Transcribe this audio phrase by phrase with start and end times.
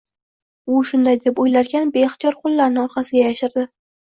[0.75, 3.69] u shunday deb o‘ylarkan beixtiyor qo‘llarini orqasiga yashirdi